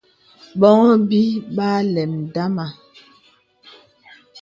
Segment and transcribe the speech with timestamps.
[0.59, 1.21] Bòŋhô bī
[1.55, 2.65] ba àləm ndama.